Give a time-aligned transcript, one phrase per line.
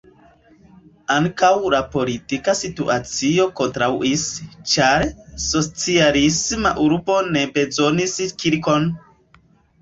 [1.15, 4.23] Ankaŭ la politika situacio kontraŭis,
[4.71, 5.05] ĉar
[5.45, 8.91] "socialisma urbo ne bezonus kirkon"!